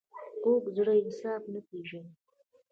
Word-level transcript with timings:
کوږ 0.43 0.63
زړه 0.77 0.93
انصاف 1.01 1.43
نه 1.53 1.59
پېژني 1.67 2.13